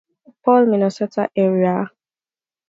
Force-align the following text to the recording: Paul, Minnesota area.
Paul, 0.43 0.65
Minnesota 0.65 1.29
area. 1.35 1.91